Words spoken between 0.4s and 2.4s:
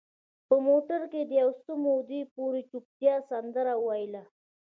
په موټر کې د یو څه مودې